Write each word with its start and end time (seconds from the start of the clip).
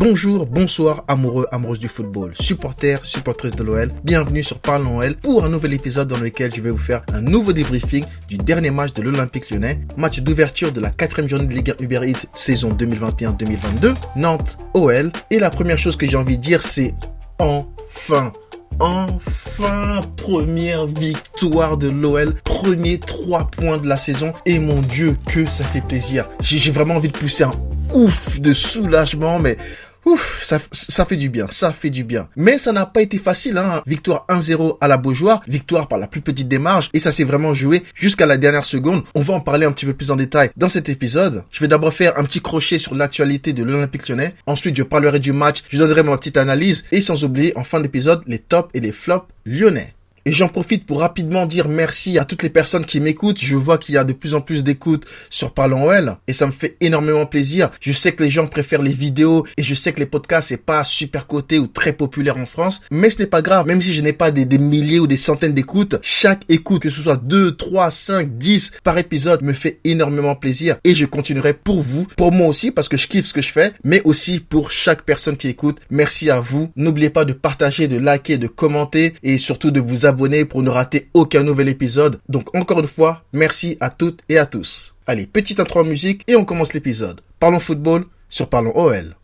Bonjour, 0.00 0.46
bonsoir, 0.46 1.02
amoureux, 1.08 1.48
amoureuses 1.50 1.80
du 1.80 1.88
football, 1.88 2.32
supporters, 2.38 3.04
supportrices 3.04 3.56
de 3.56 3.64
l'OL. 3.64 3.90
Bienvenue 4.04 4.44
sur 4.44 4.60
Parlons 4.60 4.98
OL 4.98 5.16
pour 5.16 5.44
un 5.44 5.48
nouvel 5.48 5.72
épisode 5.72 6.06
dans 6.06 6.20
lequel 6.20 6.54
je 6.54 6.60
vais 6.60 6.70
vous 6.70 6.78
faire 6.78 7.02
un 7.12 7.20
nouveau 7.20 7.52
débriefing 7.52 8.04
du 8.28 8.38
dernier 8.38 8.70
match 8.70 8.94
de 8.94 9.02
l'Olympique 9.02 9.50
lyonnais, 9.50 9.80
match 9.96 10.20
d'ouverture 10.20 10.70
de 10.70 10.80
la 10.80 10.90
quatrième 10.90 11.28
journée 11.28 11.46
de 11.46 11.52
Ligue 11.52 11.74
1 11.80 11.82
Uber 11.82 12.08
Eats 12.08 12.26
saison 12.36 12.74
2021-2022, 12.74 13.96
Nantes 14.14 14.56
OL. 14.72 15.10
Et 15.32 15.40
la 15.40 15.50
première 15.50 15.78
chose 15.78 15.96
que 15.96 16.06
j'ai 16.08 16.16
envie 16.16 16.36
de 16.36 16.42
dire, 16.42 16.62
c'est 16.62 16.94
enfin 17.40 18.32
Enfin, 18.80 20.02
première 20.16 20.86
victoire 20.86 21.76
de 21.76 21.88
l'OL, 21.88 22.34
premier 22.44 23.00
3 23.00 23.50
points 23.50 23.78
de 23.78 23.88
la 23.88 23.98
saison. 23.98 24.32
Et 24.46 24.60
mon 24.60 24.80
Dieu, 24.80 25.16
que 25.26 25.44
ça 25.46 25.64
fait 25.64 25.80
plaisir. 25.80 26.24
J'ai 26.38 26.70
vraiment 26.70 26.94
envie 26.94 27.08
de 27.08 27.18
pousser 27.18 27.42
un 27.42 27.50
ouf 27.92 28.38
de 28.38 28.52
soulagement, 28.52 29.40
mais 29.40 29.56
Ouf, 30.04 30.42
ça, 30.42 30.58
ça 30.72 31.04
fait 31.04 31.16
du 31.16 31.28
bien, 31.28 31.46
ça 31.50 31.72
fait 31.72 31.90
du 31.90 32.04
bien. 32.04 32.28
Mais 32.36 32.56
ça 32.56 32.72
n'a 32.72 32.86
pas 32.86 33.02
été 33.02 33.18
facile, 33.18 33.58
hein. 33.58 33.82
Victoire 33.86 34.24
1-0 34.28 34.78
à 34.80 34.88
la 34.88 34.96
Beaujoire, 34.96 35.42
victoire 35.46 35.88
par 35.88 35.98
la 35.98 36.06
plus 36.06 36.20
petite 36.20 36.48
démarche, 36.48 36.88
et 36.92 36.98
ça 36.98 37.12
s'est 37.12 37.24
vraiment 37.24 37.52
joué 37.52 37.82
jusqu'à 37.94 38.26
la 38.26 38.38
dernière 38.38 38.64
seconde. 38.64 39.04
On 39.14 39.20
va 39.20 39.34
en 39.34 39.40
parler 39.40 39.66
un 39.66 39.72
petit 39.72 39.86
peu 39.86 39.94
plus 39.94 40.10
en 40.10 40.16
détail 40.16 40.50
dans 40.56 40.68
cet 40.68 40.88
épisode. 40.88 41.44
Je 41.50 41.60
vais 41.60 41.68
d'abord 41.68 41.92
faire 41.92 42.18
un 42.18 42.24
petit 42.24 42.40
crochet 42.40 42.78
sur 42.78 42.94
l'actualité 42.94 43.52
de 43.52 43.64
l'Olympique 43.64 44.08
lyonnais. 44.08 44.34
Ensuite, 44.46 44.76
je 44.76 44.82
parlerai 44.82 45.18
du 45.18 45.32
match, 45.32 45.62
je 45.68 45.78
donnerai 45.78 46.02
ma 46.02 46.16
petite 46.16 46.36
analyse, 46.36 46.84
et 46.92 47.00
sans 47.00 47.24
oublier, 47.24 47.56
en 47.56 47.64
fin 47.64 47.80
d'épisode, 47.80 48.22
les 48.26 48.38
tops 48.38 48.70
et 48.74 48.80
les 48.80 48.92
flops 48.92 49.26
lyonnais. 49.44 49.94
Et 50.28 50.34
j'en 50.34 50.48
profite 50.48 50.84
pour 50.84 51.00
rapidement 51.00 51.46
dire 51.46 51.70
merci 51.70 52.18
à 52.18 52.26
toutes 52.26 52.42
les 52.42 52.50
personnes 52.50 52.84
qui 52.84 53.00
m'écoutent. 53.00 53.40
Je 53.40 53.56
vois 53.56 53.78
qu'il 53.78 53.94
y 53.94 53.98
a 53.98 54.04
de 54.04 54.12
plus 54.12 54.34
en 54.34 54.42
plus 54.42 54.62
d'écoutes 54.62 55.06
sur 55.30 55.54
Parlons 55.54 55.86
OL 55.86 56.18
et 56.26 56.34
ça 56.34 56.44
me 56.44 56.52
fait 56.52 56.76
énormément 56.82 57.24
plaisir. 57.24 57.70
Je 57.80 57.92
sais 57.92 58.12
que 58.12 58.22
les 58.22 58.28
gens 58.28 58.46
préfèrent 58.46 58.82
les 58.82 58.92
vidéos 58.92 59.46
et 59.56 59.62
je 59.62 59.74
sais 59.74 59.94
que 59.94 60.00
les 60.00 60.04
podcasts 60.04 60.48
c'est 60.48 60.58
pas 60.58 60.84
super 60.84 61.26
coté 61.26 61.58
ou 61.58 61.66
très 61.66 61.94
populaire 61.94 62.36
en 62.36 62.44
France, 62.44 62.82
mais 62.90 63.08
ce 63.08 63.20
n'est 63.20 63.26
pas 63.26 63.40
grave. 63.40 63.66
Même 63.66 63.80
si 63.80 63.94
je 63.94 64.02
n'ai 64.02 64.12
pas 64.12 64.30
des, 64.30 64.44
des, 64.44 64.58
milliers 64.58 65.00
ou 65.00 65.06
des 65.06 65.16
centaines 65.16 65.54
d'écoutes, 65.54 65.96
chaque 66.02 66.42
écoute, 66.50 66.82
que 66.82 66.90
ce 66.90 67.00
soit 67.00 67.16
2, 67.16 67.56
3, 67.56 67.90
5, 67.90 68.36
10 68.36 68.72
par 68.84 68.98
épisode 68.98 69.42
me 69.42 69.54
fait 69.54 69.80
énormément 69.84 70.36
plaisir 70.36 70.76
et 70.84 70.94
je 70.94 71.06
continuerai 71.06 71.54
pour 71.54 71.80
vous, 71.80 72.06
pour 72.18 72.32
moi 72.32 72.48
aussi 72.48 72.70
parce 72.70 72.90
que 72.90 72.98
je 72.98 73.08
kiffe 73.08 73.28
ce 73.28 73.32
que 73.32 73.40
je 73.40 73.50
fais, 73.50 73.72
mais 73.82 74.02
aussi 74.04 74.40
pour 74.40 74.72
chaque 74.72 75.04
personne 75.04 75.38
qui 75.38 75.48
écoute. 75.48 75.78
Merci 75.88 76.28
à 76.28 76.38
vous. 76.38 76.70
N'oubliez 76.76 77.08
pas 77.08 77.24
de 77.24 77.32
partager, 77.32 77.88
de 77.88 77.96
liker, 77.96 78.36
de 78.36 78.46
commenter 78.46 79.14
et 79.22 79.38
surtout 79.38 79.70
de 79.70 79.80
vous 79.80 80.04
abonner 80.04 80.17
pour 80.48 80.62
ne 80.62 80.70
rater 80.70 81.08
aucun 81.14 81.42
nouvel 81.42 81.68
épisode. 81.68 82.20
Donc 82.28 82.54
encore 82.56 82.80
une 82.80 82.86
fois, 82.86 83.22
merci 83.32 83.76
à 83.80 83.90
toutes 83.90 84.20
et 84.28 84.38
à 84.38 84.46
tous. 84.46 84.94
Allez, 85.06 85.26
petite 85.26 85.60
intro 85.60 85.80
en 85.80 85.84
musique 85.84 86.22
et 86.26 86.36
on 86.36 86.44
commence 86.44 86.74
l'épisode. 86.74 87.20
Parlons 87.38 87.60
football 87.60 88.04
sur 88.28 88.48
Parlons 88.48 88.76
OL. 88.76 89.14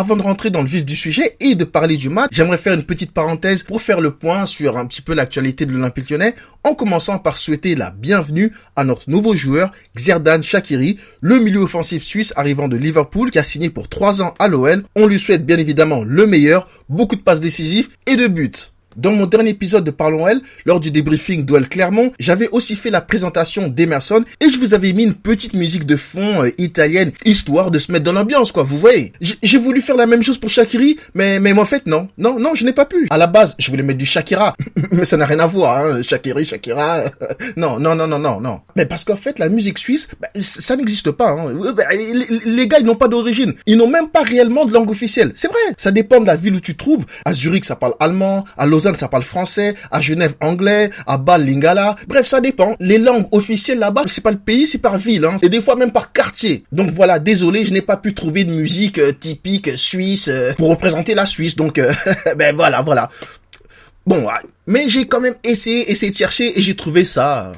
Avant 0.00 0.14
de 0.14 0.22
rentrer 0.22 0.50
dans 0.50 0.62
le 0.62 0.68
vif 0.68 0.84
du 0.86 0.94
sujet 0.94 1.34
et 1.40 1.56
de 1.56 1.64
parler 1.64 1.96
du 1.96 2.08
match, 2.08 2.28
j'aimerais 2.30 2.58
faire 2.58 2.74
une 2.74 2.84
petite 2.84 3.10
parenthèse 3.10 3.64
pour 3.64 3.82
faire 3.82 4.00
le 4.00 4.12
point 4.12 4.46
sur 4.46 4.78
un 4.78 4.86
petit 4.86 5.02
peu 5.02 5.12
l'actualité 5.12 5.66
de 5.66 5.72
l'Olympique 5.72 6.08
lyonnais, 6.08 6.36
en 6.62 6.74
commençant 6.74 7.18
par 7.18 7.36
souhaiter 7.36 7.74
la 7.74 7.90
bienvenue 7.90 8.52
à 8.76 8.84
notre 8.84 9.10
nouveau 9.10 9.34
joueur, 9.34 9.72
Xerdan 9.96 10.40
Shakiri, 10.40 11.00
le 11.20 11.40
milieu 11.40 11.62
offensif 11.62 12.04
suisse 12.04 12.32
arrivant 12.36 12.68
de 12.68 12.76
Liverpool 12.76 13.32
qui 13.32 13.40
a 13.40 13.42
signé 13.42 13.70
pour 13.70 13.88
3 13.88 14.22
ans 14.22 14.34
à 14.38 14.46
l'OL. 14.46 14.84
On 14.94 15.08
lui 15.08 15.18
souhaite 15.18 15.44
bien 15.44 15.58
évidemment 15.58 16.04
le 16.04 16.28
meilleur, 16.28 16.68
beaucoup 16.88 17.16
de 17.16 17.22
passes 17.22 17.40
décisives 17.40 17.88
et 18.06 18.14
de 18.14 18.28
buts. 18.28 18.52
Dans 18.98 19.12
mon 19.12 19.26
dernier 19.26 19.50
épisode 19.50 19.84
de 19.84 19.92
Parlons 19.92 20.26
L, 20.26 20.40
lors 20.66 20.80
du 20.80 20.90
débriefing 20.90 21.44
d'OL 21.44 21.68
Clermont, 21.68 22.10
j'avais 22.18 22.48
aussi 22.48 22.74
fait 22.74 22.90
la 22.90 23.00
présentation 23.00 23.68
d'Emerson 23.68 24.24
et 24.40 24.50
je 24.50 24.58
vous 24.58 24.74
avais 24.74 24.92
mis 24.92 25.04
une 25.04 25.14
petite 25.14 25.54
musique 25.54 25.86
de 25.86 25.96
fond 25.96 26.42
euh, 26.42 26.50
italienne, 26.58 27.12
histoire 27.24 27.70
de 27.70 27.78
se 27.78 27.92
mettre 27.92 28.04
dans 28.04 28.12
l'ambiance, 28.12 28.50
quoi, 28.50 28.64
vous 28.64 28.76
voyez. 28.76 29.12
J'ai 29.20 29.58
voulu 29.58 29.82
faire 29.82 29.94
la 29.94 30.06
même 30.06 30.24
chose 30.24 30.36
pour 30.36 30.50
Shakiri, 30.50 30.98
mais, 31.14 31.38
mais 31.38 31.52
en 31.52 31.64
fait, 31.64 31.86
non. 31.86 32.08
Non, 32.18 32.40
non, 32.40 32.56
je 32.56 32.64
n'ai 32.64 32.72
pas 32.72 32.86
pu. 32.86 33.06
À 33.10 33.18
la 33.18 33.28
base, 33.28 33.54
je 33.60 33.70
voulais 33.70 33.84
mettre 33.84 34.00
du 34.00 34.04
Shakira, 34.04 34.56
mais 34.90 35.04
ça 35.04 35.16
n'a 35.16 35.26
rien 35.26 35.38
à 35.38 35.46
voir, 35.46 35.76
hein. 35.76 36.02
Shakiri, 36.02 36.44
Shakira, 36.44 37.04
non, 37.56 37.78
non, 37.78 37.94
non, 37.94 38.08
non, 38.08 38.18
non, 38.18 38.40
non. 38.40 38.62
Mais 38.74 38.84
parce 38.86 39.04
qu'en 39.04 39.14
fait, 39.14 39.38
la 39.38 39.48
musique 39.48 39.78
suisse, 39.78 40.08
bah, 40.20 40.26
ça 40.40 40.74
n'existe 40.74 41.12
pas, 41.12 41.30
hein. 41.30 41.54
Bah, 41.76 41.84
les, 42.44 42.66
gars, 42.66 42.80
ils 42.80 42.86
n'ont 42.86 42.96
pas 42.96 43.06
d'origine. 43.06 43.54
Ils 43.66 43.76
n'ont 43.76 43.86
même 43.86 44.08
pas 44.08 44.22
réellement 44.22 44.64
de 44.64 44.72
langue 44.72 44.90
officielle. 44.90 45.30
C'est 45.36 45.46
vrai. 45.46 45.60
Ça 45.76 45.92
dépend 45.92 46.18
de 46.18 46.26
la 46.26 46.34
ville 46.34 46.56
où 46.56 46.60
tu 46.60 46.72
te 46.72 46.78
trouves. 46.78 47.06
À 47.24 47.32
Zurich, 47.32 47.64
ça 47.64 47.76
parle 47.76 47.94
allemand. 48.00 48.44
À 48.56 48.66
Lausanne, 48.66 48.87
ça 48.96 49.08
parle 49.08 49.22
français, 49.22 49.74
à 49.90 50.00
Genève 50.00 50.34
anglais, 50.40 50.90
à 51.06 51.18
Bâle 51.18 51.44
lingala. 51.44 51.96
Bref, 52.06 52.26
ça 52.26 52.40
dépend. 52.40 52.76
Les 52.80 52.98
langues 52.98 53.26
officielles 53.32 53.78
là-bas, 53.78 54.04
c'est 54.06 54.22
pas 54.22 54.30
le 54.30 54.38
pays, 54.38 54.66
c'est 54.66 54.78
par 54.78 54.98
ville, 54.98 55.24
hein. 55.24 55.36
Et 55.42 55.48
des 55.48 55.60
fois 55.60 55.76
même 55.76 55.92
par 55.92 56.12
quartier. 56.12 56.64
Donc 56.72 56.90
voilà, 56.90 57.18
désolé, 57.18 57.64
je 57.64 57.72
n'ai 57.72 57.82
pas 57.82 57.96
pu 57.96 58.14
trouver 58.14 58.44
de 58.44 58.52
musique 58.52 58.98
euh, 58.98 59.12
typique 59.12 59.76
suisse 59.76 60.28
euh, 60.28 60.52
pour 60.54 60.68
représenter 60.68 61.14
la 61.14 61.26
Suisse. 61.26 61.56
Donc 61.56 61.78
euh, 61.78 61.92
ben 62.36 62.54
voilà, 62.54 62.82
voilà. 62.82 63.10
Bon, 64.06 64.26
mais 64.66 64.88
j'ai 64.88 65.06
quand 65.06 65.20
même 65.20 65.34
essayé, 65.44 65.90
essayé 65.90 66.10
de 66.10 66.16
chercher 66.16 66.58
et 66.58 66.62
j'ai 66.62 66.74
trouvé 66.74 67.04
ça. 67.04 67.52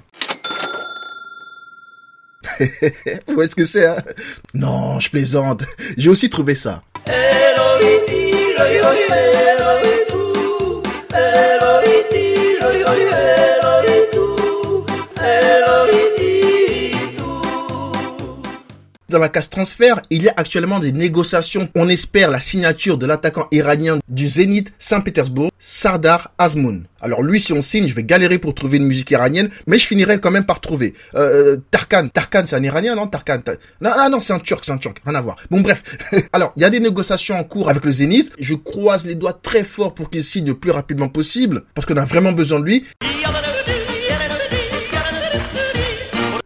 Où 3.29 3.43
est-ce 3.43 3.55
que 3.55 3.65
c'est 3.65 3.87
hein 3.87 3.97
Non, 4.55 4.99
je 4.99 5.11
plaisante. 5.11 5.63
J'ai 5.97 6.09
aussi 6.09 6.29
trouvé 6.29 6.55
ça. 6.55 6.83
Dans 19.11 19.19
la 19.19 19.29
case 19.29 19.51
transfert, 19.51 20.01
il 20.11 20.23
y 20.23 20.29
a 20.29 20.35
actuellement 20.37 20.79
des 20.79 20.93
négociations. 20.93 21.69
On 21.75 21.89
espère 21.89 22.31
la 22.31 22.39
signature 22.39 22.97
de 22.97 23.07
l'attaquant 23.07 23.49
iranien 23.51 23.99
du 24.09 24.29
Zénith 24.29 24.73
Saint-Pétersbourg, 24.79 25.50
Sardar 25.63 26.33
Azmoun. 26.39 26.87
Alors 27.03 27.23
lui, 27.23 27.39
si 27.39 27.53
on 27.53 27.61
signe, 27.61 27.87
je 27.87 27.95
vais 27.95 28.03
galérer 28.03 28.39
pour 28.39 28.55
trouver 28.55 28.79
une 28.79 28.87
musique 28.87 29.11
iranienne, 29.11 29.51
mais 29.67 29.79
je 29.79 29.87
finirai 29.87 30.19
quand 30.19 30.31
même 30.31 30.47
par 30.47 30.61
trouver. 30.61 30.95
Euh, 31.15 31.59
Tarkan, 31.71 32.09
Tarkan, 32.09 32.45
c'est 32.47 32.57
un 32.57 32.63
Iranien, 32.63 32.95
non 32.95 33.07
Tarkan? 33.07 33.41
Non, 33.83 33.91
non, 33.97 34.11
non 34.11 34.21
c'est 34.21 34.33
un 34.33 34.39
Turc, 34.39 34.65
c'est 34.65 34.73
un 34.73 34.79
Turc, 34.79 34.97
rien 35.05 35.15
à 35.15 35.21
voir. 35.21 35.37
Bon, 35.51 35.61
bref. 35.61 35.83
Alors, 36.33 36.53
il 36.57 36.63
y 36.63 36.65
a 36.65 36.71
des 36.71 36.81
négociations 36.81 37.39
en 37.39 37.45
cours 37.45 37.69
avec 37.69 37.85
le 37.85 37.93
Zénith. 37.93 38.33
Je 38.41 38.55
croise 38.55 39.05
les 39.05 39.15
doigts 39.15 39.39
très 39.41 39.63
fort 39.63 39.95
pour 39.95 40.09
qu'il 40.09 40.25
signe 40.25 40.47
le 40.47 40.55
plus 40.55 40.71
rapidement 40.71 41.09
possible, 41.09 41.63
parce 41.75 41.87
qu'on 41.87 41.99
a 41.99 42.07
vraiment 42.07 42.33
besoin 42.33 42.59
de 42.59 42.65
lui. 42.65 42.87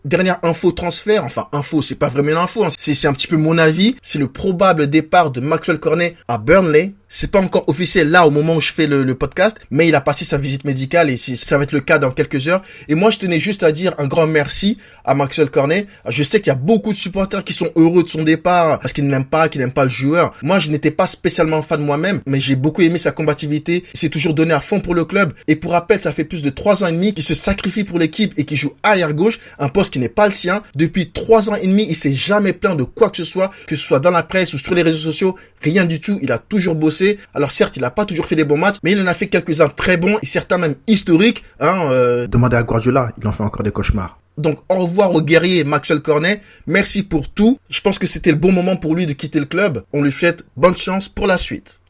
Dernière 0.04 0.38
info 0.42 0.70
transfert, 0.70 1.24
enfin 1.24 1.48
info, 1.52 1.80
c'est 1.80 1.94
pas 1.94 2.10
vraiment 2.10 2.32
une 2.32 2.36
info, 2.36 2.62
hein. 2.62 2.68
c'est 2.76 3.06
un 3.06 3.14
petit 3.14 3.26
peu 3.26 3.38
mon 3.38 3.56
avis, 3.56 3.96
c'est 4.02 4.18
le 4.18 4.28
probable 4.28 4.88
départ 4.88 5.30
de 5.30 5.40
Maxwell 5.40 5.80
Cornet 5.80 6.14
à 6.28 6.36
Burnley 6.36 6.92
c'est 7.14 7.30
pas 7.30 7.38
encore 7.38 7.68
officiel 7.68 8.10
là 8.10 8.26
au 8.26 8.30
moment 8.30 8.56
où 8.56 8.60
je 8.60 8.72
fais 8.72 8.88
le, 8.88 9.14
podcast, 9.14 9.56
mais 9.70 9.86
il 9.86 9.94
a 9.94 10.00
passé 10.00 10.24
sa 10.24 10.36
visite 10.36 10.64
médicale 10.64 11.08
et 11.10 11.16
ça 11.16 11.56
va 11.56 11.62
être 11.62 11.70
le 11.70 11.80
cas 11.80 11.98
dans 11.98 12.10
quelques 12.10 12.48
heures. 12.48 12.62
Et 12.88 12.96
moi, 12.96 13.10
je 13.10 13.20
tenais 13.20 13.38
juste 13.38 13.62
à 13.62 13.70
dire 13.70 13.94
un 13.98 14.08
grand 14.08 14.26
merci 14.26 14.78
à 15.04 15.14
Maxwell 15.14 15.48
Cornet. 15.48 15.86
Je 16.08 16.24
sais 16.24 16.40
qu'il 16.40 16.48
y 16.48 16.50
a 16.50 16.58
beaucoup 16.58 16.92
de 16.92 16.98
supporters 16.98 17.44
qui 17.44 17.52
sont 17.52 17.70
heureux 17.76 18.02
de 18.02 18.08
son 18.08 18.24
départ 18.24 18.80
parce 18.80 18.92
qu'ils 18.92 19.06
ne 19.06 19.12
l'aiment 19.12 19.24
pas, 19.24 19.48
qu'ils 19.48 19.60
n'aiment 19.60 19.70
pas 19.70 19.84
le 19.84 19.90
joueur. 19.90 20.34
Moi, 20.42 20.58
je 20.58 20.70
n'étais 20.70 20.90
pas 20.90 21.06
spécialement 21.06 21.62
fan 21.62 21.80
moi-même, 21.80 22.20
mais 22.26 22.40
j'ai 22.40 22.56
beaucoup 22.56 22.82
aimé 22.82 22.98
sa 22.98 23.12
combativité. 23.12 23.84
Il 23.94 24.00
s'est 24.00 24.08
toujours 24.08 24.34
donné 24.34 24.52
à 24.52 24.60
fond 24.60 24.80
pour 24.80 24.96
le 24.96 25.04
club. 25.04 25.34
Et 25.46 25.54
pour 25.54 25.70
rappel, 25.70 26.02
ça 26.02 26.12
fait 26.12 26.24
plus 26.24 26.42
de 26.42 26.50
trois 26.50 26.82
ans 26.82 26.88
et 26.88 26.92
demi 26.92 27.14
qu'il 27.14 27.24
se 27.24 27.36
sacrifie 27.36 27.84
pour 27.84 28.00
l'équipe 28.00 28.34
et 28.36 28.44
qu'il 28.44 28.56
joue 28.56 28.72
arrière 28.82 29.14
gauche, 29.14 29.38
un 29.60 29.68
poste 29.68 29.92
qui 29.92 30.00
n'est 30.00 30.08
pas 30.08 30.26
le 30.26 30.32
sien. 30.32 30.64
Depuis 30.74 31.12
trois 31.12 31.48
ans 31.48 31.54
et 31.54 31.68
demi, 31.68 31.86
il 31.88 31.94
s'est 31.94 32.14
jamais 32.14 32.52
plaint 32.52 32.76
de 32.76 32.82
quoi 32.82 33.10
que 33.10 33.18
ce 33.18 33.24
soit, 33.24 33.52
que 33.68 33.76
ce 33.76 33.86
soit 33.86 34.00
dans 34.00 34.10
la 34.10 34.24
presse 34.24 34.52
ou 34.52 34.58
sur 34.58 34.74
les 34.74 34.82
réseaux 34.82 34.98
sociaux. 34.98 35.36
Rien 35.62 35.84
du 35.84 36.00
tout. 36.00 36.18
Il 36.20 36.32
a 36.32 36.38
toujours 36.38 36.74
bossé 36.74 37.03
alors 37.34 37.52
certes, 37.52 37.76
il 37.76 37.82
n'a 37.82 37.90
pas 37.90 38.04
toujours 38.04 38.26
fait 38.26 38.36
des 38.36 38.44
bons 38.44 38.58
matchs, 38.58 38.76
mais 38.82 38.92
il 38.92 39.00
en 39.00 39.06
a 39.06 39.14
fait 39.14 39.28
quelques-uns 39.28 39.68
très 39.68 39.96
bons 39.96 40.18
et 40.22 40.26
certains 40.26 40.58
même 40.58 40.74
historiques. 40.86 41.44
Hein, 41.60 41.88
euh... 41.90 42.26
Demandez 42.26 42.56
à 42.56 42.62
Guardiola, 42.62 43.10
il 43.18 43.26
en 43.26 43.32
fait 43.32 43.42
encore 43.42 43.62
des 43.62 43.72
cauchemars. 43.72 44.18
Donc 44.36 44.58
au 44.68 44.74
revoir 44.80 45.14
au 45.14 45.22
guerrier 45.22 45.64
Maxwell 45.64 46.00
Cornet. 46.00 46.40
Merci 46.66 47.02
pour 47.02 47.28
tout. 47.28 47.58
Je 47.70 47.80
pense 47.80 47.98
que 47.98 48.06
c'était 48.06 48.32
le 48.32 48.36
bon 48.36 48.52
moment 48.52 48.76
pour 48.76 48.94
lui 48.94 49.06
de 49.06 49.12
quitter 49.12 49.38
le 49.38 49.46
club. 49.46 49.84
On 49.92 50.02
lui 50.02 50.10
souhaite 50.10 50.44
bonne 50.56 50.76
chance 50.76 51.08
pour 51.08 51.26
la 51.26 51.38
suite. 51.38 51.80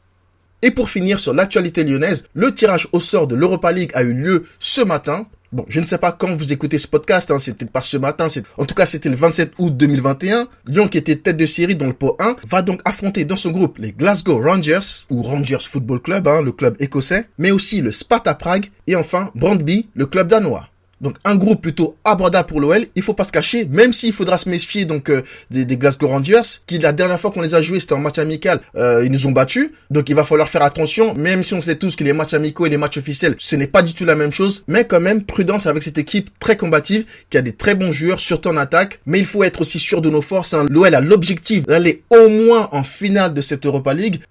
Et 0.61 0.71
pour 0.71 0.89
finir 0.89 1.19
sur 1.19 1.33
l'actualité 1.33 1.83
lyonnaise, 1.83 2.25
le 2.33 2.53
tirage 2.53 2.87
au 2.91 2.99
sort 2.99 3.27
de 3.27 3.35
l'Europa 3.35 3.71
League 3.71 3.91
a 3.93 4.03
eu 4.03 4.13
lieu 4.13 4.45
ce 4.59 4.81
matin. 4.81 5.27
Bon, 5.51 5.65
je 5.69 5.79
ne 5.79 5.85
sais 5.85 5.97
pas 5.97 6.11
quand 6.11 6.35
vous 6.35 6.51
écoutez 6.51 6.77
ce 6.77 6.87
podcast, 6.87 7.31
hein, 7.31 7.39
c'était 7.39 7.65
pas 7.65 7.81
ce 7.81 7.97
matin, 7.97 8.27
en 8.57 8.65
tout 8.65 8.75
cas 8.75 8.85
c'était 8.85 9.09
le 9.09 9.15
27 9.15 9.53
août 9.57 9.75
2021. 9.75 10.47
Lyon 10.67 10.87
qui 10.87 10.97
était 10.97 11.15
tête 11.15 11.37
de 11.37 11.45
série 11.45 11.75
dans 11.75 11.85
le 11.87 11.93
pot 11.93 12.15
1 12.19 12.35
va 12.47 12.61
donc 12.61 12.81
affronter 12.85 13.25
dans 13.25 13.37
son 13.37 13.51
groupe 13.51 13.77
les 13.77 13.91
Glasgow 13.91 14.41
Rangers 14.41 15.05
ou 15.09 15.21
Rangers 15.21 15.57
Football 15.61 16.01
Club, 16.01 16.27
hein, 16.27 16.41
le 16.41 16.51
club 16.51 16.75
écossais, 16.79 17.29
mais 17.37 17.51
aussi 17.51 17.81
le 17.81 17.91
Sparta 17.91 18.33
Prague 18.33 18.69
et 18.87 18.95
enfin 18.95 19.31
Brandby, 19.35 19.89
le 19.93 20.05
club 20.05 20.27
danois. 20.27 20.67
Donc 21.01 21.17
un 21.25 21.35
groupe 21.35 21.61
plutôt 21.61 21.97
abordable 22.05 22.47
pour 22.47 22.61
l'OL, 22.61 22.85
il 22.95 23.01
faut 23.01 23.13
pas 23.13 23.25
se 23.25 23.31
cacher, 23.31 23.65
même 23.65 23.91
s'il 23.91 24.13
faudra 24.13 24.37
se 24.37 24.47
méfier 24.47 24.85
donc 24.85 25.09
euh, 25.09 25.23
des, 25.51 25.65
Glasgow 25.77 26.07
Rangers, 26.07 26.41
qui 26.67 26.79
la 26.79 26.93
dernière 26.93 27.19
fois 27.19 27.31
qu'on 27.31 27.41
les 27.41 27.53
a 27.53 27.61
joués 27.61 27.81
c'était 27.81 27.93
en 27.93 27.99
match 27.99 28.17
amical, 28.17 28.61
euh, 28.77 29.03
ils 29.05 29.11
nous 29.11 29.27
ont 29.27 29.31
battus, 29.31 29.71
donc 29.89 30.07
il 30.09 30.15
va 30.15 30.23
falloir 30.23 30.47
faire 30.47 30.61
attention, 30.61 31.13
même 31.13 31.43
si 31.43 31.53
on 31.53 31.59
sait 31.59 31.75
tous 31.75 31.97
que 31.97 32.03
les 32.05 32.13
matchs 32.13 32.33
amicaux 32.33 32.65
et 32.65 32.69
les 32.69 32.77
matchs 32.77 32.97
officiels, 32.97 33.35
ce 33.39 33.57
n'est 33.57 33.67
pas 33.67 33.81
du 33.81 33.93
tout 33.93 34.05
la 34.05 34.15
même 34.15 34.31
chose, 34.31 34.63
mais 34.67 34.85
quand 34.85 35.01
même 35.01 35.23
prudence 35.23 35.67
avec 35.67 35.83
cette 35.83 35.97
équipe 35.97 36.29
très 36.39 36.55
combative, 36.55 37.05
qui 37.29 37.37
a 37.37 37.41
des 37.41 37.53
très 37.53 37.75
bons 37.75 37.91
joueurs, 37.91 38.21
surtout 38.21 38.49
en 38.49 38.57
attaque, 38.57 39.01
mais 39.05 39.19
il 39.19 39.25
faut 39.25 39.43
être 39.43 39.61
aussi 39.61 39.79
sûr 39.79 40.01
de 40.01 40.09
nos 40.09 40.21
forces, 40.21 40.53
hein. 40.53 40.65
l'OL 40.69 40.95
a 40.95 41.01
l'objectif 41.01 41.65
d'aller 41.65 42.03
au 42.09 42.29
moins 42.29 42.69
en 42.71 42.83
finale 42.83 43.33
de 43.33 43.41
cette 43.41 43.65
Europa 43.65 43.93
League, 43.93 44.21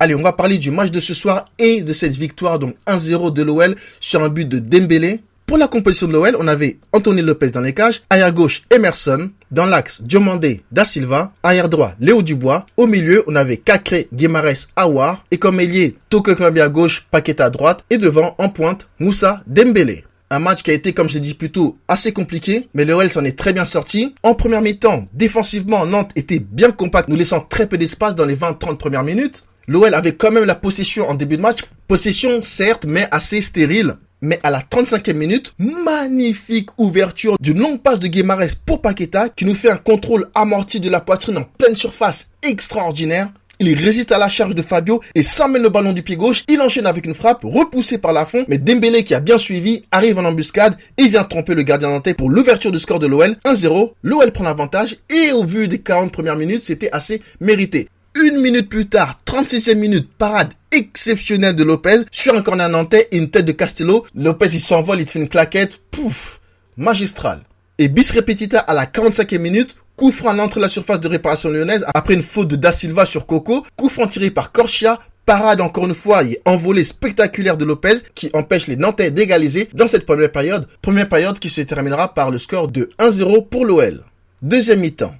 Allez, 0.00 0.16
on 0.16 0.22
va 0.22 0.32
parler 0.32 0.58
du 0.58 0.72
match 0.72 0.90
de 0.90 0.98
ce 0.98 1.14
soir 1.14 1.44
et 1.60 1.82
de 1.82 1.92
cette 1.92 2.16
victoire, 2.16 2.58
donc 2.58 2.74
1-0 2.88 3.32
de 3.32 3.44
l'OL 3.44 3.76
sur 4.00 4.24
un 4.24 4.28
but 4.28 4.48
de 4.48 4.58
Dembélé. 4.58 5.20
Pour 5.52 5.58
la 5.58 5.68
composition 5.68 6.08
de 6.08 6.14
l'OL, 6.14 6.34
on 6.40 6.48
avait 6.48 6.78
Anthony 6.94 7.20
Lopez 7.20 7.50
dans 7.50 7.60
les 7.60 7.74
cages, 7.74 8.02
arrière 8.08 8.32
gauche 8.32 8.62
Emerson, 8.70 9.28
dans 9.50 9.66
l'axe 9.66 10.00
Diomandé 10.00 10.62
Da 10.72 10.86
Silva, 10.86 11.30
arrière 11.42 11.68
droit 11.68 11.92
Léo 12.00 12.22
Dubois, 12.22 12.64
au 12.78 12.86
milieu 12.86 13.22
on 13.26 13.36
avait 13.36 13.58
Cacré, 13.58 14.08
Guimares, 14.14 14.68
Awar, 14.76 15.26
et 15.30 15.36
comme 15.36 15.60
ailier 15.60 15.98
Toko 16.08 16.30
à 16.42 16.68
gauche, 16.70 17.06
Paqueta 17.10 17.44
à 17.44 17.50
droite, 17.50 17.84
et 17.90 17.98
devant 17.98 18.34
en 18.38 18.48
pointe 18.48 18.88
Moussa 18.98 19.42
Dembélé. 19.46 20.04
Un 20.30 20.38
match 20.38 20.62
qui 20.62 20.70
a 20.70 20.72
été, 20.72 20.94
comme 20.94 21.10
j'ai 21.10 21.20
dit 21.20 21.34
plus 21.34 21.52
tôt, 21.52 21.76
assez 21.86 22.14
compliqué, 22.14 22.70
mais 22.72 22.86
l'OL 22.86 23.10
s'en 23.10 23.22
est 23.26 23.38
très 23.38 23.52
bien 23.52 23.66
sorti. 23.66 24.14
En 24.22 24.34
première 24.34 24.62
mi-temps, 24.62 25.06
défensivement, 25.12 25.84
Nantes 25.84 26.12
était 26.16 26.40
bien 26.40 26.70
compact, 26.70 27.10
nous 27.10 27.16
laissant 27.16 27.40
très 27.40 27.66
peu 27.66 27.76
d'espace 27.76 28.14
dans 28.14 28.24
les 28.24 28.36
20-30 28.36 28.78
premières 28.78 29.04
minutes. 29.04 29.44
L'OL 29.68 29.92
avait 29.92 30.14
quand 30.14 30.30
même 30.30 30.44
la 30.44 30.54
possession 30.54 31.10
en 31.10 31.14
début 31.14 31.36
de 31.36 31.42
match. 31.42 31.58
Possession, 31.88 32.42
certes, 32.42 32.86
mais 32.86 33.06
assez 33.10 33.42
stérile. 33.42 33.98
Mais 34.22 34.38
à 34.44 34.50
la 34.50 34.60
35e 34.60 35.14
minute, 35.14 35.52
magnifique 35.58 36.70
ouverture 36.78 37.36
d'une 37.40 37.58
longue 37.58 37.80
passe 37.82 37.98
de 37.98 38.06
Guimarães 38.06 38.54
pour 38.64 38.80
Paqueta 38.80 39.28
qui 39.28 39.44
nous 39.44 39.56
fait 39.56 39.70
un 39.70 39.76
contrôle 39.76 40.30
amorti 40.36 40.78
de 40.78 40.88
la 40.88 41.00
poitrine 41.00 41.38
en 41.38 41.42
pleine 41.42 41.74
surface 41.74 42.30
extraordinaire. 42.44 43.28
Il 43.58 43.78
résiste 43.78 44.12
à 44.12 44.18
la 44.18 44.28
charge 44.28 44.54
de 44.54 44.62
Fabio 44.62 45.00
et 45.16 45.24
s'emmène 45.24 45.62
le 45.62 45.68
ballon 45.68 45.92
du 45.92 46.02
pied 46.02 46.16
gauche. 46.16 46.44
Il 46.48 46.60
enchaîne 46.60 46.86
avec 46.86 47.04
une 47.04 47.14
frappe 47.14 47.42
repoussée 47.42 47.98
par 47.98 48.12
la 48.12 48.24
fond. 48.24 48.44
Mais 48.48 48.58
Dembélé 48.58 49.04
qui 49.04 49.14
a 49.14 49.20
bien 49.20 49.38
suivi 49.38 49.82
arrive 49.90 50.18
en 50.18 50.24
embuscade 50.24 50.76
et 50.98 51.08
vient 51.08 51.24
tromper 51.24 51.54
le 51.54 51.62
gardien 51.62 51.88
nantais 51.88 52.14
pour 52.14 52.30
l'ouverture 52.30 52.72
du 52.72 52.78
score 52.78 53.00
de 53.00 53.08
l'OL. 53.08 53.36
1-0. 53.44 53.92
L'OL 54.02 54.32
prend 54.32 54.44
l'avantage 54.44 54.98
et 55.10 55.32
au 55.32 55.44
vu 55.44 55.66
des 55.66 55.80
40 55.80 56.12
premières 56.12 56.36
minutes, 56.36 56.62
c'était 56.62 56.90
assez 56.92 57.22
mérité. 57.40 57.88
Une 58.22 58.40
minute 58.40 58.68
plus 58.68 58.86
tard, 58.86 59.18
36e 59.26 59.74
minute, 59.74 60.08
parade 60.16 60.52
exceptionnelle 60.70 61.56
de 61.56 61.64
Lopez 61.64 62.02
sur 62.12 62.36
un 62.36 62.42
corner 62.42 62.68
nantais 62.68 63.08
et 63.10 63.18
une 63.18 63.30
tête 63.30 63.46
de 63.46 63.50
Castello. 63.50 64.06
Lopez, 64.14 64.46
il 64.52 64.60
s'envole, 64.60 65.00
il 65.00 65.06
te 65.06 65.10
fait 65.10 65.18
une 65.18 65.28
claquette. 65.28 65.80
Pouf! 65.90 66.40
Magistral. 66.76 67.40
Et 67.78 67.88
bis 67.88 68.12
repetita 68.12 68.60
à 68.60 68.74
la 68.74 68.86
45e 68.86 69.38
minute, 69.38 69.76
coup 69.96 70.12
franc 70.12 70.38
à 70.38 70.60
la 70.60 70.68
surface 70.68 71.00
de 71.00 71.08
réparation 71.08 71.50
lyonnaise 71.50 71.84
après 71.92 72.14
une 72.14 72.22
faute 72.22 72.46
de 72.46 72.54
Da 72.54 72.70
Silva 72.70 73.06
sur 73.06 73.26
Coco, 73.26 73.66
coup 73.74 73.88
franc 73.88 74.06
tiré 74.06 74.30
par 74.30 74.52
Corchia, 74.52 75.00
parade 75.26 75.60
encore 75.60 75.86
une 75.86 75.94
fois 75.94 76.22
et 76.22 76.40
envolée 76.44 76.84
spectaculaire 76.84 77.56
de 77.56 77.64
Lopez 77.64 77.96
qui 78.14 78.30
empêche 78.34 78.68
les 78.68 78.76
Nantais 78.76 79.10
d'égaliser 79.10 79.68
dans 79.74 79.88
cette 79.88 80.06
première 80.06 80.30
période. 80.30 80.68
Première 80.80 81.08
période 81.08 81.40
qui 81.40 81.50
se 81.50 81.62
terminera 81.62 82.14
par 82.14 82.30
le 82.30 82.38
score 82.38 82.68
de 82.68 82.88
1-0 83.00 83.48
pour 83.48 83.66
l'OL. 83.66 84.04
Deuxième 84.42 84.78
mi-temps. 84.78 85.16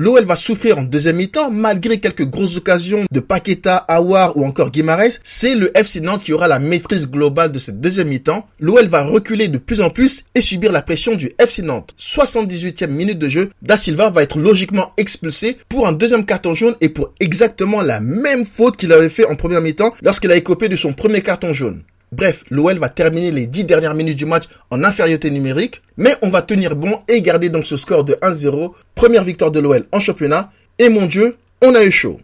L'OL 0.00 0.24
va 0.24 0.36
souffrir 0.36 0.78
en 0.78 0.84
deuxième 0.84 1.16
mi-temps 1.16 1.50
malgré 1.50 1.98
quelques 1.98 2.24
grosses 2.24 2.56
occasions 2.56 3.04
de 3.10 3.18
Paqueta, 3.18 3.78
Awar 3.78 4.36
ou 4.36 4.44
encore 4.44 4.70
Guimarães. 4.70 5.18
C'est 5.24 5.56
le 5.56 5.76
FC 5.76 6.00
Nantes 6.00 6.22
qui 6.22 6.32
aura 6.32 6.46
la 6.46 6.60
maîtrise 6.60 7.10
globale 7.10 7.50
de 7.50 7.58
cette 7.58 7.80
deuxième 7.80 8.06
mi-temps. 8.06 8.46
L'OL 8.60 8.86
va 8.86 9.02
reculer 9.02 9.48
de 9.48 9.58
plus 9.58 9.80
en 9.80 9.90
plus 9.90 10.24
et 10.36 10.40
subir 10.40 10.70
la 10.70 10.82
pression 10.82 11.16
du 11.16 11.34
FC 11.40 11.62
Nantes. 11.62 11.96
78e 11.98 12.86
minute 12.86 13.18
de 13.18 13.28
jeu, 13.28 13.50
Da 13.60 13.76
Silva 13.76 14.08
va 14.08 14.22
être 14.22 14.38
logiquement 14.38 14.92
expulsé 14.98 15.58
pour 15.68 15.88
un 15.88 15.92
deuxième 15.92 16.24
carton 16.24 16.54
jaune 16.54 16.76
et 16.80 16.90
pour 16.90 17.12
exactement 17.18 17.82
la 17.82 17.98
même 17.98 18.46
faute 18.46 18.76
qu'il 18.76 18.92
avait 18.92 19.08
fait 19.08 19.26
en 19.26 19.34
première 19.34 19.62
mi-temps 19.62 19.94
lorsqu'il 20.02 20.30
a 20.30 20.36
écopé 20.36 20.68
de 20.68 20.76
son 20.76 20.92
premier 20.92 21.22
carton 21.22 21.52
jaune. 21.52 21.82
Bref, 22.10 22.44
l'OL 22.50 22.78
va 22.78 22.88
terminer 22.88 23.30
les 23.30 23.46
10 23.46 23.64
dernières 23.64 23.94
minutes 23.94 24.16
du 24.16 24.24
match 24.24 24.44
en 24.70 24.82
infériorité 24.82 25.30
numérique, 25.30 25.82
mais 25.96 26.16
on 26.22 26.30
va 26.30 26.40
tenir 26.42 26.74
bon 26.74 26.98
et 27.06 27.20
garder 27.20 27.50
donc 27.50 27.66
ce 27.66 27.76
score 27.76 28.04
de 28.04 28.14
1-0, 28.14 28.72
première 28.94 29.24
victoire 29.24 29.50
de 29.50 29.60
l'OL 29.60 29.86
en 29.92 30.00
championnat, 30.00 30.50
et 30.78 30.88
mon 30.88 31.06
dieu, 31.06 31.36
on 31.62 31.74
a 31.74 31.84
eu 31.84 31.90
chaud. 31.90 32.20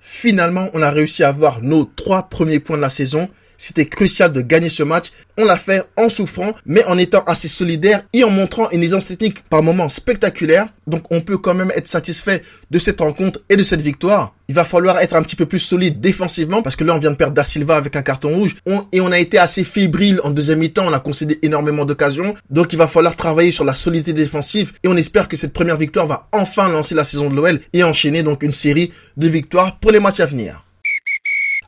Finalement, 0.00 0.70
on 0.72 0.80
a 0.80 0.90
réussi 0.90 1.22
à 1.22 1.28
avoir 1.28 1.62
nos 1.62 1.84
trois 1.84 2.28
premiers 2.30 2.60
points 2.60 2.76
de 2.76 2.82
la 2.82 2.90
saison 2.90 3.28
c'était 3.58 3.86
crucial 3.86 4.32
de 4.32 4.40
gagner 4.40 4.68
ce 4.68 4.82
match. 4.82 5.12
On 5.36 5.44
l'a 5.44 5.56
fait 5.56 5.82
en 5.96 6.08
souffrant, 6.08 6.54
mais 6.64 6.84
en 6.84 6.96
étant 6.98 7.24
assez 7.24 7.48
solidaire 7.48 8.04
et 8.12 8.24
en 8.24 8.30
montrant 8.30 8.70
une 8.70 8.82
aisance 8.82 9.08
technique 9.08 9.42
par 9.48 9.62
moments 9.62 9.88
spectaculaire. 9.88 10.68
Donc 10.86 11.10
on 11.10 11.20
peut 11.20 11.38
quand 11.38 11.54
même 11.54 11.72
être 11.74 11.88
satisfait 11.88 12.42
de 12.70 12.78
cette 12.78 13.00
rencontre 13.00 13.40
et 13.48 13.56
de 13.56 13.62
cette 13.62 13.80
victoire. 13.80 14.34
Il 14.48 14.54
va 14.54 14.64
falloir 14.64 14.98
être 14.98 15.16
un 15.16 15.22
petit 15.22 15.36
peu 15.36 15.46
plus 15.46 15.58
solide 15.58 16.00
défensivement 16.00 16.62
parce 16.62 16.76
que 16.76 16.84
là 16.84 16.94
on 16.94 16.98
vient 16.98 17.10
de 17.10 17.16
perdre 17.16 17.34
Da 17.34 17.44
Silva 17.44 17.76
avec 17.76 17.96
un 17.96 18.02
carton 18.02 18.28
rouge 18.28 18.56
et 18.92 19.00
on 19.00 19.10
a 19.10 19.18
été 19.18 19.38
assez 19.38 19.64
fébrile 19.64 20.20
en 20.22 20.30
deuxième 20.30 20.58
mi-temps, 20.58 20.86
on 20.86 20.92
a 20.92 21.00
concédé 21.00 21.38
énormément 21.42 21.84
d'occasions. 21.84 22.34
Donc 22.50 22.72
il 22.72 22.78
va 22.78 22.88
falloir 22.88 23.16
travailler 23.16 23.52
sur 23.52 23.64
la 23.64 23.74
solidité 23.74 24.12
défensive 24.12 24.72
et 24.82 24.88
on 24.88 24.96
espère 24.96 25.28
que 25.28 25.36
cette 25.36 25.52
première 25.52 25.76
victoire 25.76 26.06
va 26.06 26.28
enfin 26.32 26.68
lancer 26.68 26.94
la 26.94 27.04
saison 27.04 27.30
de 27.30 27.34
l'OL 27.34 27.60
et 27.72 27.82
enchaîner 27.82 28.22
donc 28.22 28.42
une 28.42 28.52
série 28.52 28.92
de 29.16 29.28
victoires 29.28 29.78
pour 29.78 29.92
les 29.92 30.00
matchs 30.00 30.20
à 30.20 30.26
venir. 30.26 30.63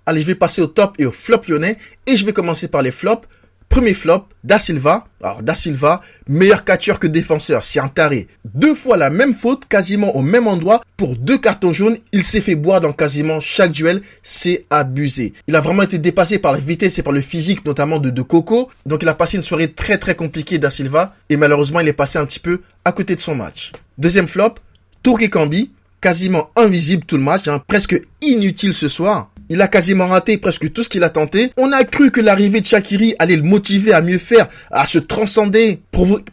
Allez, 0.07 0.23
je 0.23 0.27
vais 0.29 0.35
passer 0.37 0.63
au 0.63 0.69
top 0.69 0.95
et 0.99 1.07
au 1.07 1.11
flop 1.11 1.43
lyonnais. 1.49 1.79
Et 2.07 2.17
je 2.17 2.25
vais 2.25 2.33
commencer 2.33 2.69
par 2.69 2.83
les 2.83 2.93
flops. 2.93 3.27
Premier 3.69 3.95
flop, 3.95 4.29
Da 4.45 4.61
Silva. 4.61 5.09
Alors, 5.21 5.43
Da 5.43 5.57
Silva, 5.57 6.01
meilleur 6.29 6.65
catcheur 6.65 7.01
que 7.01 7.09
défenseur, 7.09 7.65
c'est 7.65 7.81
un 7.81 7.89
taré. 7.89 8.29
Deux 8.45 8.77
fois 8.77 8.97
la 8.97 9.11
même 9.11 9.35
faute, 9.35 9.67
quasiment 9.67 10.15
au 10.15 10.23
même 10.23 10.47
endroit, 10.47 10.83
pour 10.97 11.17
deux 11.17 11.37
cartons 11.39 11.73
jaunes. 11.73 11.99
Il 12.13 12.23
s'est 12.23 12.41
fait 12.41 12.55
boire 12.55 12.81
dans 12.81 12.93
quasiment 12.93 13.41
chaque 13.41 13.73
duel. 13.73 14.03
C'est 14.23 14.67
abusé. 14.71 15.33
Il 15.49 15.57
a 15.57 15.61
vraiment 15.61 15.83
été 15.83 15.99
dépassé 15.99 16.39
par 16.39 16.53
la 16.53 16.61
vitesse 16.61 16.99
et 16.99 17.03
par 17.03 17.13
le 17.13 17.21
physique, 17.21 17.65
notamment 17.65 17.99
de, 17.99 18.23
Coco. 18.23 18.71
Donc, 18.87 19.03
il 19.03 19.09
a 19.09 19.15
passé 19.15 19.37
une 19.37 19.43
soirée 19.43 19.73
très 19.73 19.99
très 19.99 20.15
compliquée, 20.15 20.59
Da 20.59 20.71
Silva. 20.71 21.15
Et 21.29 21.37
malheureusement, 21.37 21.81
il 21.81 21.89
est 21.89 21.93
passé 21.93 22.19
un 22.19 22.27
petit 22.27 22.41
peu 22.41 22.61
à 22.85 22.93
côté 22.93 23.17
de 23.17 23.21
son 23.21 23.35
match. 23.35 23.73
Deuxième 23.99 24.29
flop, 24.29 24.55
Touré 25.03 25.29
Kambi. 25.29 25.73
Quasiment 26.01 26.51
invisible 26.55 27.05
tout 27.05 27.17
le 27.17 27.23
match, 27.23 27.49
hein, 27.49 27.61
presque 27.67 28.01
inutile 28.21 28.75
ce 28.75 28.87
soir. 28.87 29.31
Il 29.49 29.63
a 29.63 29.69
quasiment 29.69 30.09
raté 30.09 30.39
presque 30.39 30.73
tout 30.73 30.83
ce 30.83 30.89
qu'il 30.89 31.05
a 31.05 31.11
tenté. 31.11 31.53
On 31.57 31.73
a 31.73 31.85
cru 31.85 32.11
que 32.11 32.21
l'arrivée 32.21 32.61
de 32.61 32.67
Shakiri 32.67 33.15
allait 33.19 33.37
le 33.37 33.43
motiver 33.43 33.93
à 33.93 34.03
mieux 34.03 34.19
faire, 34.19 34.49
à 34.71 34.87
se 34.87 34.99
transcender, 34.99 35.81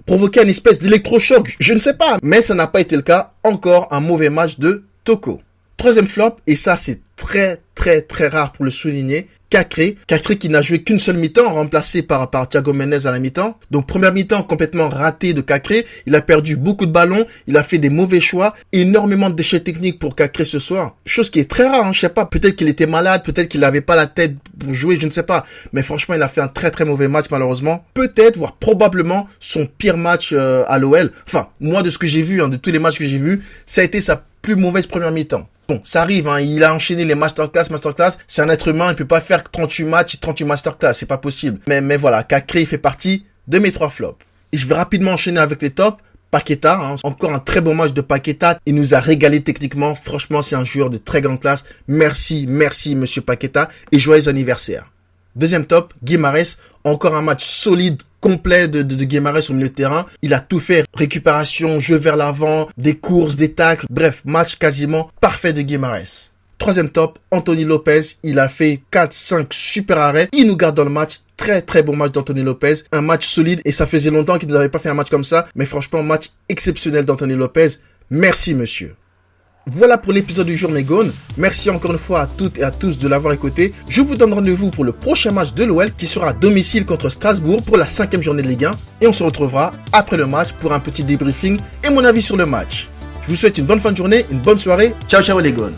provoquer 0.06 0.42
une 0.42 0.50
espèce 0.50 0.80
d'électrochoc. 0.80 1.56
Je 1.60 1.74
ne 1.74 1.80
sais 1.80 1.94
pas. 1.96 2.18
Mais 2.24 2.42
ça 2.42 2.56
n'a 2.56 2.68
pas 2.68 2.82
été 2.82 2.96
le 2.96 3.02
cas. 3.04 3.34
Encore 3.44 3.88
un 3.92 4.00
mauvais 4.00 4.30
match 4.30 4.58
de 4.58 4.84
Toko. 5.04 5.42
Troisième 5.78 6.08
flop, 6.08 6.38
et 6.48 6.56
ça 6.56 6.78
c'est 6.78 7.02
très 7.18 7.62
très 7.76 8.02
très 8.02 8.28
rare 8.28 8.54
pour 8.54 8.64
le 8.64 8.72
souligner, 8.72 9.28
Cacré. 9.54 9.98
Cacré 10.08 10.40
qui 10.40 10.50
n'a 10.50 10.64
joué 10.64 10.82
qu'une 10.82 10.98
seule 10.98 11.18
mi-temps, 11.18 11.54
remplacé 11.54 12.02
par, 12.02 12.28
par 12.32 12.50
Thiago 12.50 12.74
Menez 12.74 13.06
à 13.06 13.12
la 13.12 13.20
mi-temps. 13.20 13.60
Donc 13.70 13.86
première 13.86 14.12
mi-temps 14.12 14.42
complètement 14.42 14.90
raté 14.90 15.36
de 15.36 15.42
Cacré. 15.42 15.86
Il 16.08 16.16
a 16.16 16.22
perdu 16.22 16.56
beaucoup 16.56 16.88
de 16.88 16.92
ballons, 16.92 17.28
il 17.46 17.56
a 17.56 17.64
fait 17.64 17.78
des 17.78 17.92
mauvais 17.92 18.20
choix, 18.20 18.56
énormément 18.72 19.30
de 19.30 19.36
déchets 19.36 19.60
techniques 19.60 20.00
pour 20.00 20.16
Cacré 20.16 20.44
ce 20.44 20.58
soir. 20.58 20.96
Chose 21.06 21.30
qui 21.30 21.40
est 21.40 21.48
très 21.48 21.68
rare, 21.68 21.86
hein, 21.86 21.94
je 21.94 22.00
sais 22.00 22.10
pas, 22.10 22.26
peut-être 22.26 22.56
qu'il 22.56 22.68
était 22.68 22.88
malade, 22.88 23.22
peut-être 23.24 23.48
qu'il 23.48 23.60
n'avait 23.60 23.82
pas 23.82 23.96
la 23.96 24.08
tête 24.08 24.34
pour 24.58 24.74
jouer, 24.74 24.98
je 25.00 25.06
ne 25.06 25.12
sais 25.12 25.22
pas. 25.22 25.46
Mais 25.72 25.84
franchement, 25.84 26.16
il 26.16 26.24
a 26.24 26.30
fait 26.30 26.42
un 26.42 26.48
très 26.48 26.72
très 26.72 26.86
mauvais 26.86 27.08
match 27.08 27.28
malheureusement. 27.30 27.86
Peut-être, 27.94 28.38
voire 28.38 28.56
probablement 28.56 29.28
son 29.40 29.68
pire 29.68 29.98
match 29.98 30.32
euh, 30.34 30.64
à 30.68 30.80
l'OL. 30.80 31.12
Enfin, 31.28 31.50
moi 31.60 31.84
de 31.84 31.92
ce 31.92 32.00
que 32.00 32.08
j'ai 32.08 32.24
vu, 32.24 32.42
hein, 32.42 32.50
de 32.50 32.58
tous 32.58 32.72
les 32.72 32.80
matchs 32.80 32.98
que 32.98 33.06
j'ai 33.06 33.20
vus, 33.20 33.44
ça 33.68 33.82
a 33.82 33.84
été 33.84 34.02
sa 34.02 34.26
plus 34.42 34.56
mauvaise 34.56 34.88
première 34.88 35.12
mi-temps. 35.12 35.48
Bon, 35.68 35.82
ça 35.84 36.02
arrive, 36.02 36.28
hein, 36.28 36.42
il 36.42 36.64
a 36.64 36.74
enchaîné 36.74 37.06
les 37.06 37.16
masterclass, 37.16 37.70
masterclass. 37.70 38.18
C'est 38.28 38.42
un 38.42 38.50
être 38.50 38.68
humain, 38.68 38.90
il 38.90 38.96
peut 38.96 39.06
pas 39.06 39.22
faire 39.22 39.44
38 39.44 39.86
matchs, 39.86 40.20
38 40.20 40.46
masterclass, 40.46 40.94
c'est 40.94 41.06
pas 41.06 41.18
possible. 41.18 41.60
Mais, 41.68 41.82
mais 41.82 41.96
voilà, 41.96 42.24
Cacré 42.24 42.66
fait 42.66 42.78
partie 42.78 43.26
de 43.48 43.60
mes 43.60 43.72
trois 43.72 43.90
flops. 43.90 44.26
Et 44.52 44.58
je 44.58 44.68
vais 44.68 44.76
rapidement 44.76 45.12
enchaîner 45.12 45.40
avec 45.40 45.62
les 45.62 45.72
tops. 45.72 45.98
Paqueta, 46.32 46.80
hein, 46.82 46.96
encore 47.04 47.32
un 47.32 47.40
très 47.40 47.62
bon 47.62 47.76
match 47.76 47.94
de 47.94 48.02
Paqueta. 48.02 48.60
Il 48.66 48.74
nous 48.74 48.96
a 48.96 49.00
régalé 49.00 49.42
techniquement. 49.42 49.94
Franchement, 49.94 50.42
c'est 50.42 50.56
un 50.56 50.66
joueur 50.66 50.90
de 50.90 50.98
très 50.98 51.22
grande 51.22 51.40
classe. 51.40 51.64
Merci, 51.88 52.46
merci, 52.50 52.96
monsieur 52.96 53.22
Paqueta. 53.22 53.70
Et 53.92 54.00
joyeux 54.00 54.28
anniversaire. 54.28 54.93
Deuxième 55.36 55.66
top, 55.66 55.94
Guimarães. 56.04 56.58
Encore 56.84 57.16
un 57.16 57.22
match 57.22 57.46
solide, 57.46 58.02
complet 58.20 58.68
de, 58.68 58.82
de, 58.82 58.94
au 58.96 59.54
milieu 59.54 59.70
de 59.70 59.74
terrain. 59.74 60.06
Il 60.22 60.34
a 60.34 60.40
tout 60.40 60.60
fait. 60.60 60.86
Récupération, 60.94 61.80
jeu 61.80 61.98
vers 61.98 62.18
l'avant, 62.18 62.70
des 62.78 62.98
courses, 62.98 63.38
des 63.38 63.54
tacles. 63.54 63.86
Bref, 63.90 64.22
match 64.26 64.58
quasiment 64.58 65.10
parfait 65.22 65.54
de 65.54 65.62
Guimarães. 65.62 66.32
Troisième 66.58 66.90
top, 66.90 67.20
Anthony 67.32 67.66
Lopez. 67.66 68.02
Il 68.24 68.40
a 68.40 68.48
fait 68.48 68.82
4-5 68.92 69.48
super 69.52 69.98
arrêts. 69.98 70.30
Il 70.32 70.48
nous 70.48 70.56
garde 70.56 70.76
dans 70.76 70.84
le 70.84 70.90
match. 70.90 71.20
Très 71.36 71.62
très 71.62 71.84
bon 71.84 71.96
match 71.96 72.12
d'Anthony 72.12 72.42
Lopez. 72.42 72.76
Un 72.92 73.02
match 73.02 73.26
solide 73.26 73.62
et 73.66 73.72
ça 73.72 73.88
faisait 73.88 74.12
longtemps 74.12 74.38
qu'il 74.38 74.48
nous 74.48 74.56
avait 74.56 74.70
pas 74.70 74.80
fait 74.80 74.90
un 74.90 74.94
match 74.94 75.10
comme 75.10 75.26
ça. 75.26 75.48
Mais 75.56 75.66
franchement, 75.66 76.04
match 76.04 76.30
exceptionnel 76.48 77.06
d'Anthony 77.06 77.36
Lopez. 77.36 77.80
Merci 78.10 78.54
monsieur. 78.54 78.96
Voilà 79.66 79.98
pour 79.98 80.12
l'épisode 80.12 80.48
du 80.48 80.58
jour 80.58 80.70
mes. 80.70 81.14
Merci 81.38 81.70
encore 81.70 81.94
une 81.94 81.98
fois 81.98 82.22
à 82.22 82.28
toutes 82.28 82.58
et 82.58 82.64
à 82.64 82.72
tous 82.72 82.98
de 82.98 83.08
l'avoir 83.08 83.34
écouté. 83.34 83.74
Je 83.88 84.02
vous 84.02 84.16
donne 84.16 84.34
rendez-vous 84.34 84.70
pour 84.72 84.84
le 84.84 84.92
prochain 84.92 85.32
match 85.32 85.54
de 85.54 85.64
l'OL 85.64 85.94
qui 85.94 86.06
sera 86.06 86.30
à 86.30 86.34
domicile 86.34 86.86
contre 86.86 87.08
Strasbourg 87.08 87.64
pour 87.64 87.78
la 87.78 87.88
cinquième 87.88 88.22
journée 88.22 88.44
de 88.44 88.50
Ligue 88.50 88.66
1. 88.66 88.72
Et 89.00 89.08
on 89.08 89.14
se 89.14 89.24
retrouvera 89.24 89.72
après 89.94 90.18
le 90.18 90.26
match 90.26 90.52
pour 90.60 90.74
un 90.74 90.82
petit 90.82 91.04
débriefing 91.04 91.58
et 91.82 91.90
mon 91.90 92.04
avis 92.04 92.22
sur 92.22 92.36
le 92.36 92.46
match. 92.46 92.90
Je 93.24 93.30
vous 93.30 93.38
souhaite 93.38 93.58
une 93.58 93.66
bonne 93.66 93.80
fin 93.80 93.94
de 93.94 93.98
journée, 93.98 94.26
une 94.32 94.42
bonne 94.42 94.60
soirée. 94.60 94.94
Ciao 95.08 95.24
ciao 95.24 95.40
les 95.40 95.54
gones. 95.54 95.78